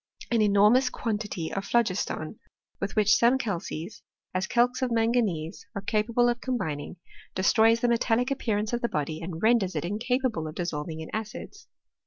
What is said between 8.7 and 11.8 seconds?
of the body, and renders it incapable of dissolv ing in acids.